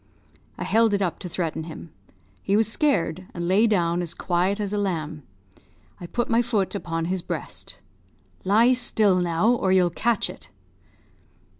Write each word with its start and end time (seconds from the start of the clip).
I 0.57 0.63
held 0.63 0.95
it 0.95 1.01
up 1.03 1.19
to 1.19 1.29
threaten 1.29 1.65
him; 1.65 1.91
he 2.41 2.55
was 2.57 2.67
scared, 2.67 3.27
and 3.35 3.47
lay 3.47 3.67
down 3.67 4.01
as 4.01 4.15
quiet 4.15 4.59
as 4.59 4.73
a 4.73 4.77
lamb. 4.79 5.21
I 5.99 6.07
put 6.07 6.27
my 6.27 6.41
foot 6.41 6.73
upon 6.73 7.05
his 7.05 7.21
breast. 7.21 7.81
'Lie 8.43 8.73
still, 8.73 9.17
now! 9.19 9.49
or 9.49 9.71
you'll 9.71 9.91
catch 9.91 10.27
it.' 10.27 10.49